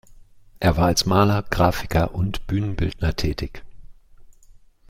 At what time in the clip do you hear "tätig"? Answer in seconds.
3.15-3.63